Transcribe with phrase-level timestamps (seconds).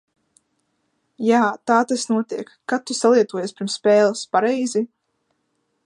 [1.25, 1.41] Jā,
[1.71, 4.87] tā tas notiek, kad tu salietojies pirms spēles, pareizi?